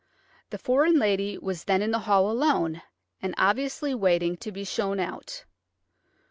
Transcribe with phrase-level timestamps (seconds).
[0.49, 2.81] The foreign lady was then in the hall alone,
[3.21, 5.45] and obviously waiting to be shown out.